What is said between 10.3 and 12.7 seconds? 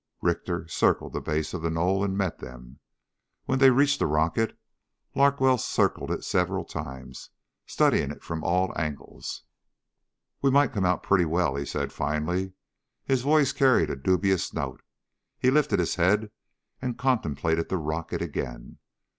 "We might come out pretty well," he said finally.